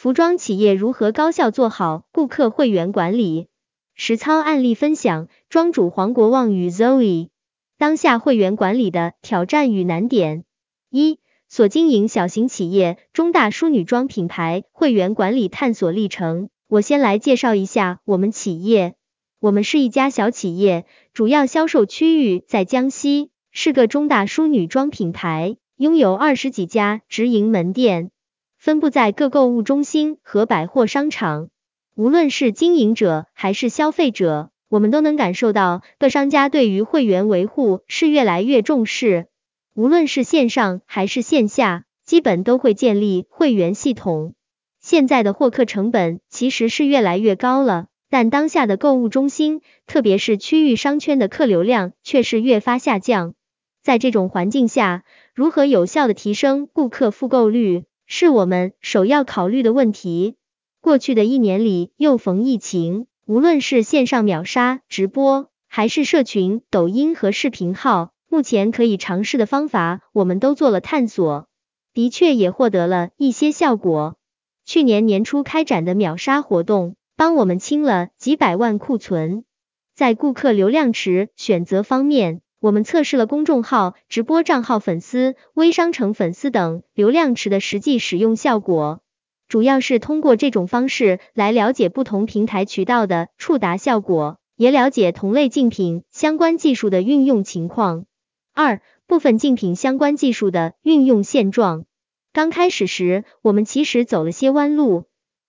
[0.00, 3.48] 服装企业如何高效做好顾客会员管理？
[3.94, 7.28] 实操案例分享：庄主黄国旺与 Zoe，
[7.76, 10.44] 当下会员管理的挑战与难点。
[10.88, 11.18] 一、
[11.50, 16.48] 所经营小型企业中大淑女装品牌会员管理探索历程。
[16.66, 18.94] 我先来介绍一下我们企业。
[19.38, 28.10] 我们是一家小企业，主要销售区域在江西，是个中大淑女装品牌，拥有二十几家直营门店，
[28.60, 31.48] 分布在各购物中心和百货商场。
[31.96, 39.28] 无论是经营者还是消费者，我们都能感受到各商家对于会员维护是越来越重视。
[39.74, 44.34] 无论是线上还是线下，基本都会建立会员系统。
[44.78, 47.86] 现在的获客成本其实是越来越高了。
[48.10, 53.32] 但当下的购物中心，特别是区域商圈的客流量却是越发下降。
[53.82, 55.04] 在这种环境下，
[55.34, 60.34] 如何有效的提升顾客复购率，是我们首要考虑的问题。
[60.80, 71.46] 过去的一年里，又逢疫情，无论是线上秒杀直播，还是社群、抖音和视频号，目前可以尝试的方法，我们都做了探索，
[71.94, 74.16] 的确也获得了一些效果。
[74.64, 76.96] 去年年初开展的秒杀活动。
[77.16, 79.44] 帮我们清了几百万库存。
[79.94, 89.00] 在顾客流量池选择方面，我们测试了公众号、直播账号粉丝、微商城粉丝等流量池的实际使用效果，
[89.48, 98.04] 主要是通过这种方式来了解不同平台渠道的触达效果，也了解同类竞品相关技术的运用情况。
[98.52, 101.86] 二、部分竞品相关技术的运用现状。
[102.34, 105.04] 刚开始时，我们其实走了些弯路。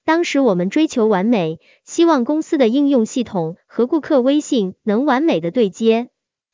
[0.06, 6.11] 当时我们追求完美，希望公司的应用系统和顾客微信能完美的对接。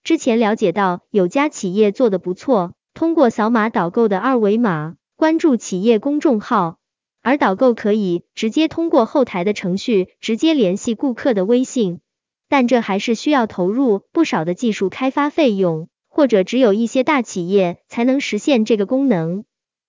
[0.07, 6.77] 之前了解到有家企业做的不错，通过扫码导购的二维码关注企业公众号，
[7.21, 11.99] 而导购可以直接通过后台的程序直接联系顾客的微信，
[12.47, 19.43] 但这还是需要投入不少的技术开发费用，或者只有一些大企业才能实现这个功能。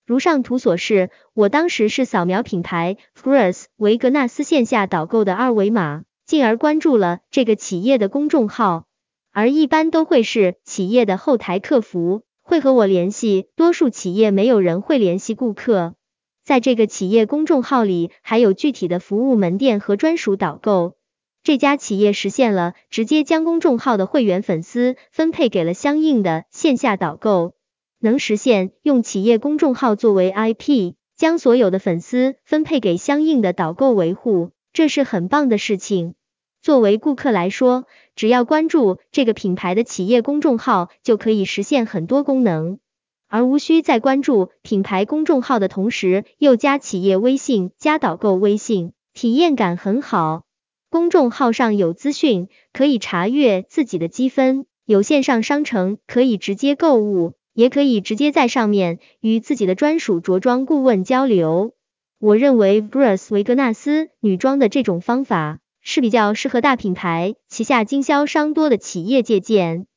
[0.05, 8.83] 如上图所示，我当时是扫描品牌 Frus 维格纳斯线下导购的二维码，进而关注了这个企业的公众号，
[9.31, 15.95] 而一般都会是企业的后台客服会和我联系，多数企业没有人会联系顾客。
[16.43, 20.95] 在这个企业公众号里，还有具体的服务门店和专属导购。
[21.43, 27.53] 这家企业实现了直接将公众号的会员粉丝分配给了相应的线下导购。
[27.99, 36.15] 能实现用企业公众号作为 IP，将所有的粉丝分配给相应的导购维护，这是很棒的事情。
[36.61, 42.79] 作为顾客来说，只要关注这个品牌的企业公众号，就可以实现很多功能，
[43.27, 50.43] 而无需在关注品牌公众号的同时又加企业微信、加导购微信，体验感很好。
[50.89, 57.33] 公众号上有资讯，可以查阅自己的积分，有线上商城可以直接购物。
[57.53, 61.73] 也可以直接在上面与自己的专属着装顾问交流。
[62.17, 65.59] 我认为 Bruce 维格纳斯女装的这种方法
[65.91, 69.87] 是比较适合大品牌旗下经销商多的企业借鉴。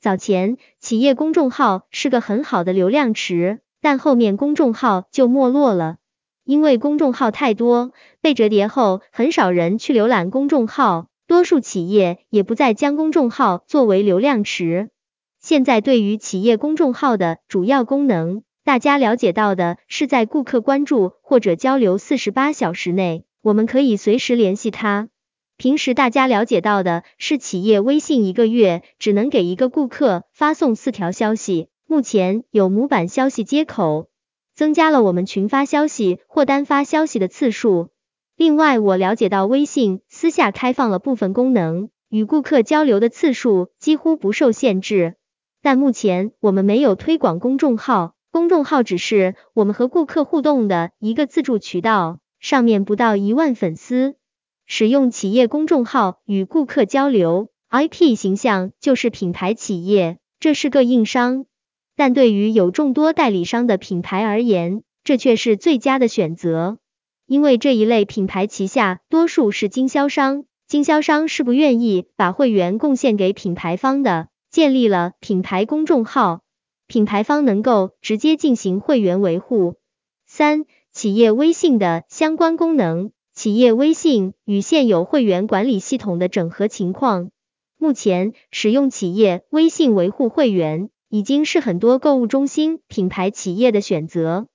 [0.00, 5.98] 早前企业公众号是个很好的流量池，但后面公众号就没落了，
[6.42, 7.92] 因为公众号太多，
[8.22, 14.88] 被折叠后很少人去浏览公众号，多数企业也不再将公众号作为流量池。
[15.38, 25.10] 现在对于企业公众号的主要功能，大家了解到的是在顾客关注或者交流四十八小时内，我们可以随时联系他。
[25.62, 34.08] 平时大家了解到的是企业微信一个月只能给一个顾客发送四条消息，目前有模板消息接口，
[34.56, 37.90] 增加了我们群发消息或单发消息的次数。
[38.36, 45.14] 另外，我了解到微信私下开放了部分功能，与顾客交流的次数几乎不受限制。
[45.62, 54.16] 但目前我们没有推广公众号，公众号只是我们和顾客互动的一个自助渠道，上面不到一万粉丝。
[54.74, 61.44] 使用企业公众号与顾客交流，IP 形象就是品牌企业，这是个硬伤。
[61.94, 66.78] 但对于有众多代理商的品牌而言，这却是最佳的选择，
[67.26, 74.28] 因为这一类品牌旗下多数是经销商，经销商是不愿意把会员贡献给品牌方的。
[74.50, 76.40] 建立了品牌公众号，
[76.86, 79.74] 品牌方能够直接进行会员维护。
[80.24, 87.30] 三、企业微信的相关功能，企业微信与现有会员管理系统的整合情况。
[87.78, 94.46] 目前使用企业微信维护会员，已经是很多购物中心品牌企业的选择。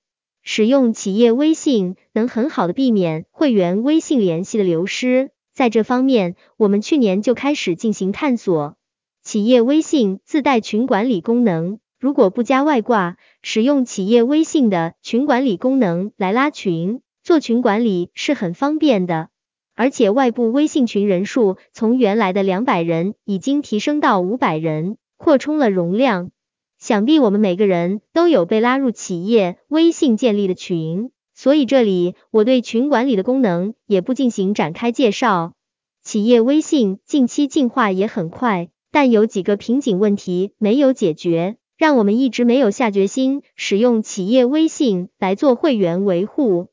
[0.42, 8.76] 使用企业微信能很好的避免会员微信联系的流失，在这方面，我们去年就开始进行探索。
[9.22, 19.28] 企业微信自带群管理功能，如果不加外挂，使用企业微信的群管理功能来拉群，做群管理是很方便的。
[19.74, 26.30] 而且外部微信群人数从原来的两百人已经提升到五百人，扩充了容量。
[26.78, 35.52] 想必我们每个人都有被拉入企业微信建立的群，所以这里我对群管理的功能也不进行展开介绍。
[36.02, 38.70] 企业微信近期进化也很快。
[38.90, 46.68] 但有几个瓶颈问题没有解决，让我们一直没有下决心使用企业微信来做会员维护。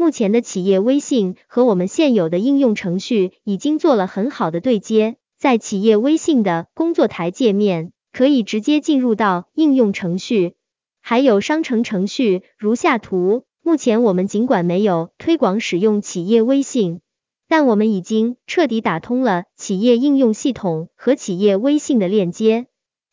[0.00, 10.54] 目前的企业微信和我们现有的应用程序已经做了很好的对接，在企业微信的工作台界面可以直接进入到应用程序，
[11.00, 13.42] 还有商城程序如下图。
[13.60, 17.00] 目前我们尽管没有推广使用企业微信。
[17.48, 22.66] 但我们已经彻底打通了企业应用系统和企业微信的链接。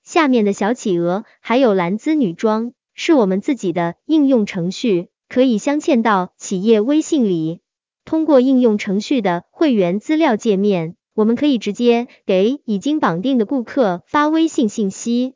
[0.04, 7.62] 下面的小企鹅还有兰姿女装是我们自己的应用程序，可以镶嵌到企业微信里。
[8.06, 15.34] 通过应用程序的会员资料界面，我们可以直接给已经绑定的顾客发微信信息。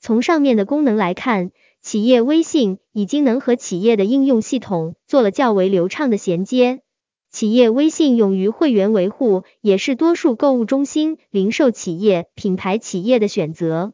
[0.00, 1.50] 从上面的功能来看，
[1.80, 6.82] 企业微信已经能和企业的应用系统做了较为流畅的衔接。
[7.30, 13.92] 企业微信用于会员维护，也是多数购物中心、零售企业、品牌企业的选择。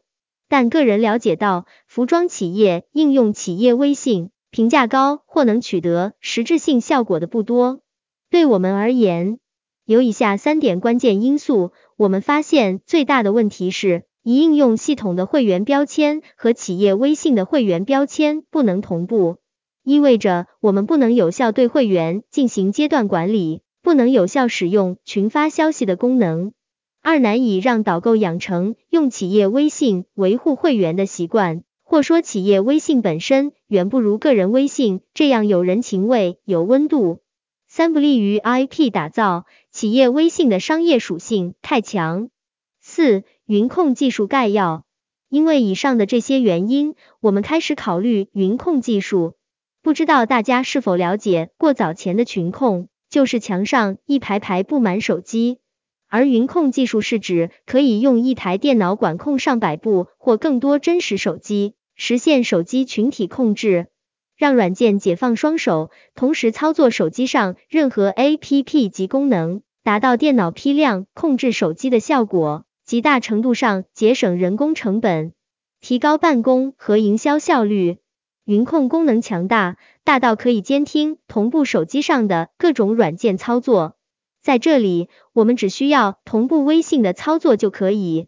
[0.49, 7.81] 但个人了解到，服装企业应用企业微信，评价高或能取得实质性效果的不多。
[8.29, 9.39] 对我们而言，
[9.85, 11.71] 有以下三点关键因素。
[11.95, 19.37] 我们发现最大的问题是，一应用系统的会员标签和企业微信的会员标签不能同步。
[19.83, 26.51] 意味着我们不能有效对会员进行阶段管理，不能有效使用群发消息的功能。
[27.01, 37.21] 二难以让导购养成用企业微信维护会员的习惯，或说企业微信本身远不如个人微信这样有人情味、有温度。
[37.69, 42.27] 三不利于 IP 打造，企业微信的商业属性太强。
[42.81, 44.83] 四云控技术概要，
[45.29, 49.35] 因为以上的这些原因，我们开始考虑云控技术。
[49.81, 55.59] 不知道大家是否了解过早前的群控，就是墙上一排排布满手机，
[56.09, 63.87] 而云控技术是指可以用一台电脑管控上百部或更多真实手机，实现手机群体控制，
[64.37, 75.33] 让软件解放双手，同时操作手机上任何 APP 及功能，达到电脑批量控制手机的效果，极大程度上节省人工成本，
[75.81, 77.97] 提高办公和营销效率。
[78.45, 83.97] 云控功能强大，大到可以监听同步手机上的各种软件操作。
[84.41, 88.27] 在这里，我们只需要同步微信的操作就可以。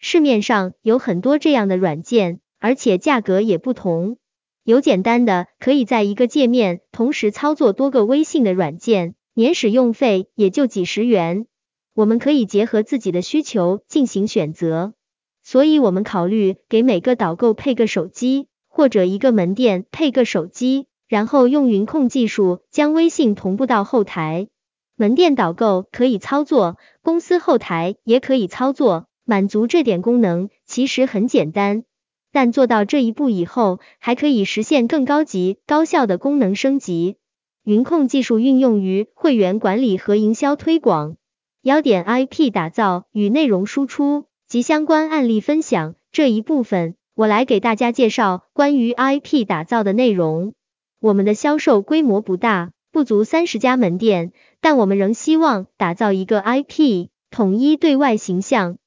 [0.00, 4.18] 市面上有很多这样的软件，而且价格也不同。
[4.62, 11.46] 有简单的，可以在一个界面同时操作多个微信的软件，年使用费也就几十元。
[11.94, 14.94] 我们可以结合自己的需求进行选择。
[15.42, 18.46] 所以，我们考虑给每个导购配个手机。
[18.72, 24.46] 或者一个门店配个手机，然后用云控技术将微信同步到后台。
[24.94, 29.08] 门店导购可以操作，公司后台也可以操作。
[29.24, 31.82] 满足这点功能其实很简单，
[32.32, 37.16] 但做到这一步以后，还可以实现更高级、高效的功能升级。
[37.64, 41.16] 云控技术运用于会员管理和营销推广。
[41.62, 46.94] 要点 IP 打造与内容输出及相关案例分享这一部分。
[47.14, 50.54] 我来给大家介绍关于 IP 打造的内容。
[51.00, 54.32] 我们的销售规模不大，不足三十家门店，
[54.62, 58.78] 但我们仍希望打造一个 IP 统一对外形象。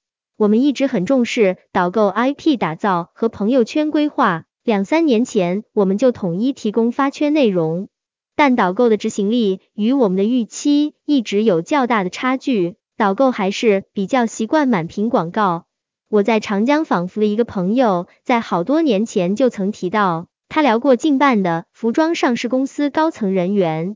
[0.43, 4.43] 我们一直很重视导购 IP 打造和朋友圈规划。
[4.65, 7.87] 两三年前，我们就统一提供发圈内容，
[8.35, 12.75] 但导购的执行力与我们的预期一直有较大的差距。
[12.97, 15.63] 导购还是比较习惯满屏广告。
[16.09, 23.95] 我在长江仿佛的一个朋友，在好多年前就曾提到，他聊过近半的服装上市公司高层人员，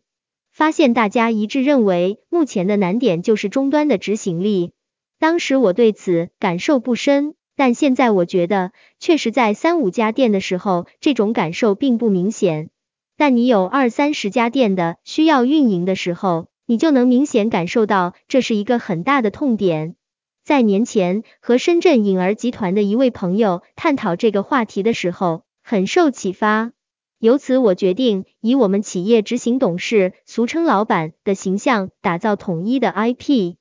[0.54, 4.72] 发现大家一致认为，目前的难点就是终端的执行力。
[5.20, 12.70] 当时我对此感受不深，但现在我觉得，确实在三五家店的时候，这种感受并不明显。
[13.18, 19.96] 但你有二三十家店的需要运营的时候，你就能明显感受到，这是一个很大的痛点。
[20.44, 26.74] 在年前和深圳颖儿集团的一位朋友探讨这个话题的时候，很受启发。
[27.20, 33.56] 由此，我决定以我们企业执行董事，俗称老板的形象，打造统一的 IP。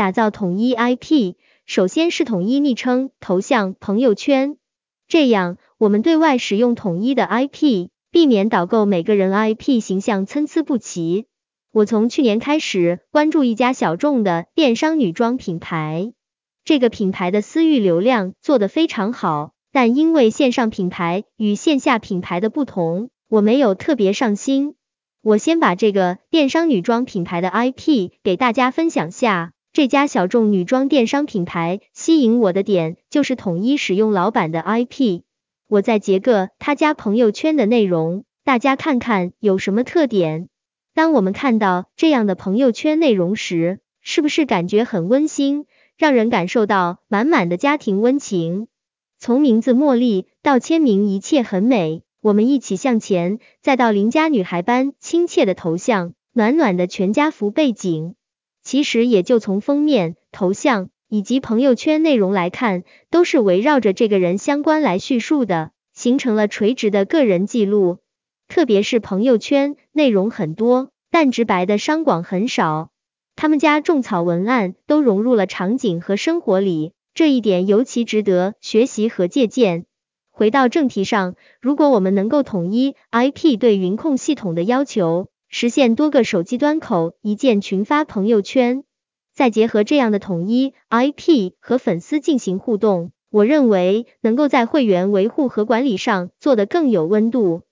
[0.00, 1.34] 打造统一 IP，
[1.66, 4.56] 首先是统一昵称、头像、朋友圈，
[5.06, 11.26] 这样我们对外使用统一的 IP，避免导购每个人 IP 形象参差不齐。
[11.70, 16.14] 我从去年开始关注一家小众的电商女装品牌，
[16.64, 19.52] 这个品牌的私域流量做得非常好。
[19.70, 24.76] 但因为线上品牌与线下品牌的不同，我没有特别上心。
[25.20, 29.52] 我先把这个电商女装品牌的 IP 给大家分享下。
[29.72, 35.22] 这家小众女装电商品牌吸引我的点就是统一使用老板的 IP。
[35.68, 40.48] 我再截个他家朋友圈的内容，大家看看有什么特点。
[40.92, 48.66] 当我们看到这样的朋友圈内容时，是不是感觉很温馨，让人感受到满满的家庭温情？
[49.20, 52.02] 从名字茉莉到签名，一切很美。
[52.20, 58.16] 我们一起向前，再到邻家女孩般亲切的头像，暖暖的全家福背景。
[58.62, 67.98] 其实也就从封面、头像以及朋友圈内容来看，都是围绕着这个人相关来叙述的，形成了垂直的个人记录。
[68.48, 72.90] 特别是朋友圈内容很多，但直白的商广很少。
[73.36, 76.92] 他们家种草文案都融入了场景和生活里。
[77.12, 79.84] 这一点尤其值得学习和借鉴。
[80.30, 88.84] 回到正题上，如果我们能够统一 IP 对云控系统的要求，实现多个手机端口一键群发朋友圈，
[89.34, 97.62] 再结合这样的统一 IP 和粉丝进行互动，我认为能够在会员维护和管理上做得更有温度。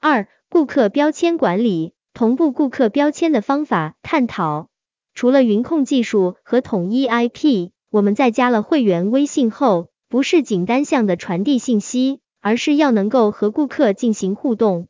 [0.00, 4.68] 二、顾客标签管理，同步顾客标签的方法探讨。
[5.14, 7.70] 除了云控技术和统一 IP。
[7.90, 14.88] 我们在加了会员微信后，不是仅单向的传递信息，而是要能够和顾客进行互动。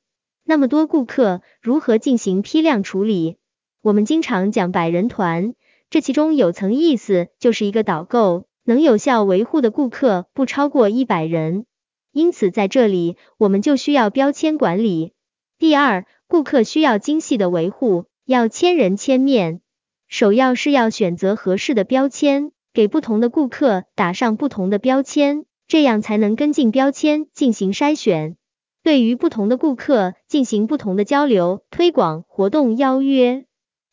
[0.49, 3.37] 那么多顾客如何进行批量处理？
[3.83, 5.53] 我们经常讲百人团，
[5.91, 11.67] 这其中有层意思，就是一个导购能有效维护的顾客不超过一百人。
[12.13, 15.13] 因此在这里，我们就需要标签管理。
[15.59, 19.61] 第二，顾客需要精细的维护，要千人千面，
[20.09, 22.53] 首要是要选择合适的标签。
[22.73, 28.39] 给不同的顾客打上不同的标签，这样才能跟进标签进行筛选。
[28.83, 33.45] 对于不同的顾客进行不同的交流、推广、活动邀约，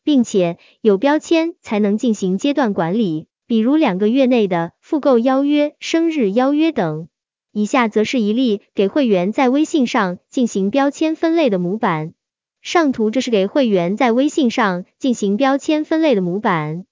[0.04, 7.08] 并且有标签才能进行阶段管理，比如两个月内的复购邀约、生日邀约等。
[7.52, 12.12] 以下则是一例给会员在微信上进行标签分类的模板。
[12.60, 16.84] 上图这是给会员在微信上进行标签分类的模板。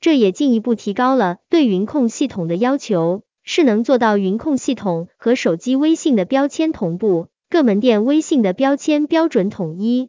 [0.00, 10.08] 这也进一步提高了对云控系统的要求，是能做到云控系统和手机微信的标签同步，各门店微信的标签标准统一。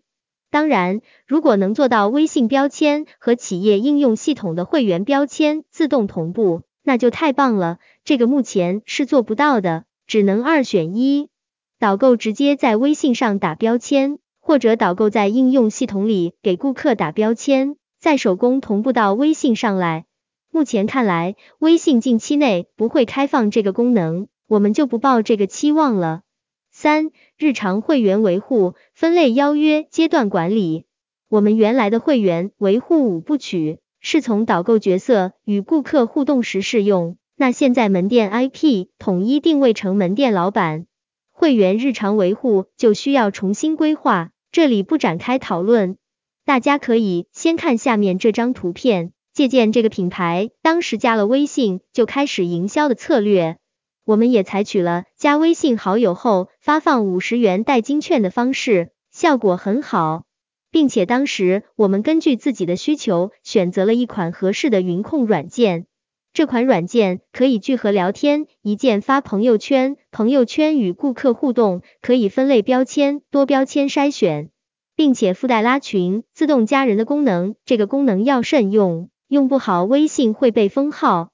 [0.52, 7.80] 当然，如果能做到微信标签和企业应用系统的会员标签自动同步，那就太棒了。
[8.04, 11.30] 这个目前是做不到的，只能二选一：
[11.80, 17.76] 导购直接在微信上打标签，或者导购在应用系统里给顾客打标签。
[18.00, 20.06] 再手工同步到微信上来，
[20.52, 26.22] 目前看来，微信近期内不会开放这个功能，我们就不抱这个期望了。
[26.82, 30.86] 三、日常会员维护、分类邀约、阶段管理。
[31.30, 40.88] 我们原来的会员维护五部曲，是从导购角色与顾客互动时适用，那现在门店 IP 统一定位成门店老板，
[41.32, 45.98] 会员日常维护就需要重新规划，这里不展开讨论。
[46.46, 53.60] 大家可以先看下面这张图片，借鉴这个品牌当时加了微信就开始营销的策略，
[54.04, 60.24] 我们也采取了加微信好友后发放五十元代金券的方式，效果很好，
[60.72, 65.86] 并且当时我们根据自己的需求选择了一款合适的云控软件，
[66.34, 74.50] 这款软件可以聚合聊天、一键发朋友圈、朋友圈与顾客互动，可以分类标签、多标签筛选。
[74.94, 81.32] 并且附带拉群、自动加人的功能，这个功能要慎用，用不好微信会被封号。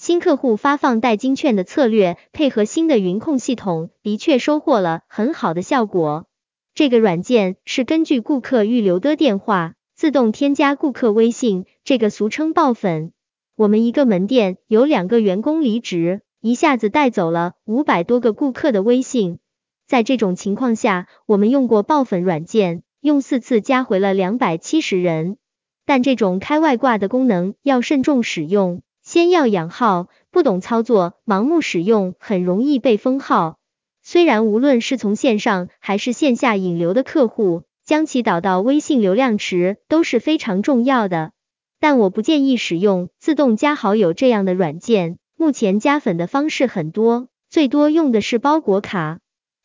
[0.00, 6.26] 新客户发放代金券的策略，配合新的云控系统，的确收获了很好的效果。
[6.72, 13.12] 这个软件是根据顾客预留的电话，自动添加顾客微信，这个俗称爆粉。
[13.56, 19.38] 我们一个门店有两个员工离职，一下子带走了五百多个顾客的微信。
[19.86, 22.82] 在这种情况下，我们用过爆粉软件。
[23.02, 25.36] 用四次加回了两百七十人，
[25.84, 28.80] 但这种开外挂的功能要慎重使用，
[29.10, 33.58] 先要养号，不懂操作盲目使用很容易被封号。
[34.04, 41.32] 虽然无论是从线上还是线下引流的客户，将其导到微信流量池都是非常重要的，
[41.80, 45.18] 但我不建议使用自动加好友这样的软件。
[45.36, 49.18] 目前加粉的方式很多，最多用的是包裹卡。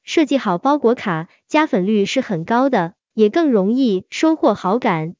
[0.03, 5.13] 设计好包裹卡，加粉率是很高的，也更容易收获好感。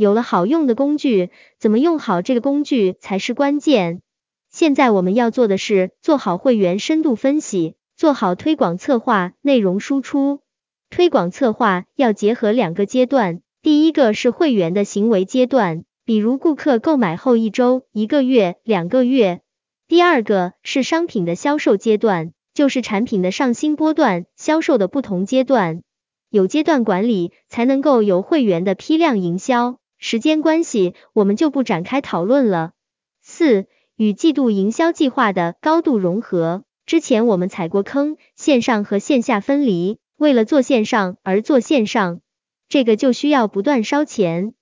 [0.00, 1.28] 有了好用的工具，
[1.58, 4.00] 怎么用好这个工具才是关键。
[4.48, 7.74] 现在我们要做的是做好会员深度分析。
[7.98, 10.40] 做好推广策划，内容输出。
[10.88, 19.40] 推广策划要结合两个阶段，第一个是会员的行为阶段，比如顾客购买后一周、一个月、两个月；
[19.86, 25.82] 第二个是商品的销售阶段，就是产品的上新波段、销售的不同阶段。
[26.30, 29.79] 有阶段管理，才能够有会员的批量营销。
[30.00, 32.72] 时间关系，我们就不展开讨论了。
[33.20, 33.66] 四、
[33.96, 36.64] 与季度营销计划的高度融合。
[36.86, 42.22] 之前我们踩过坑，线上和线下分离，为了做线上而做线上，
[42.68, 44.54] 这个就需要不断烧钱。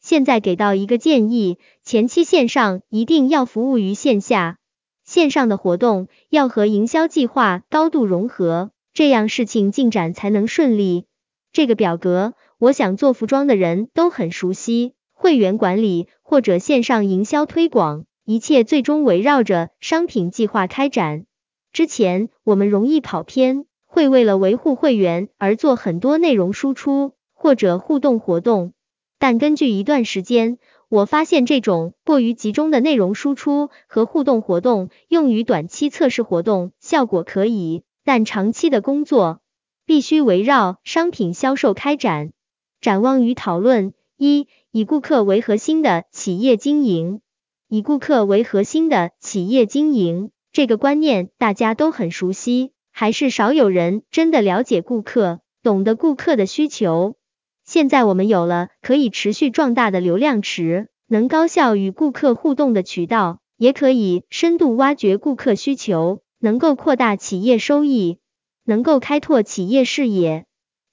[0.00, 4.56] 现在给到一个建议，前期线上一定要服务于线下，
[5.04, 11.04] 线上的活动要和营销计划高度融合，这样事情进展才能顺利。
[11.52, 21.26] 这个表格，我想做服装的人都很熟悉，会员管理或者线上营销推广，一切最终围绕着商品计划开展。
[21.70, 28.72] 之前我们容易跑偏，会为了维护会员而做很多内容输出或者互动活动，
[29.18, 30.56] 但根据一段时间，
[30.88, 39.40] 我发现这种过于集中的内容输出和互动活动，用于短期测试活动效果可以，但长期的工作
[39.84, 42.32] 必须围绕商品销售开展。
[42.80, 47.20] 展望与讨论：一、以顾客为核心的企业经营，
[47.68, 50.30] 以顾客为核心的企业经营。
[50.52, 57.16] 这个观念大家都很熟悉，还是少有人真的了解顾客，懂得顾客的需求。
[57.64, 68.18] 现在我们有了可以持续壮大的流量池，能高效与顾客互动的渠道，也可以深度挖掘顾客需求，能够扩大企业收益，
[68.64, 70.46] 能够开拓企业视野。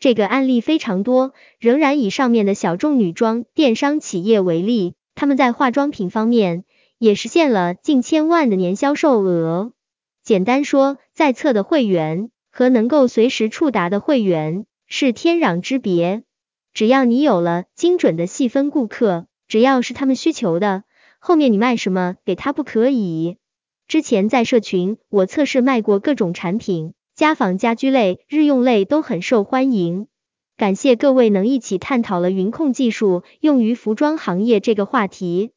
[0.04, 6.66] 这个案例非常多，仍然以上面的小众女装电商企业为例，他们在化妆品方面。
[6.98, 9.72] 也实现了近千万的年销售额。
[10.22, 16.24] 简单说，在册的会员和能够随时触达的会员是天壤之别。
[16.74, 20.84] 只要你有了精准的细分顾客，只要是他们需求的，
[21.20, 23.38] 后面你卖什么给他不可以？
[23.88, 30.08] 之前在社群我测试卖过各种产品，家纺、家居类、日用类都很受欢迎。
[30.58, 35.52] 感谢各位能一起探讨了云控技术用于服装行业这个话题。